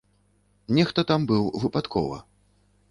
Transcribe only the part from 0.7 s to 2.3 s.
Нехта там быў выпадкова.